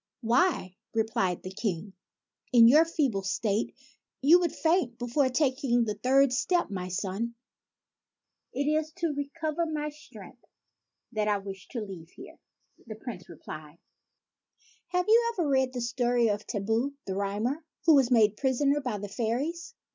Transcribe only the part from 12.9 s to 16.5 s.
POOR DIET 77 the Prince replied." Have you ever read the story of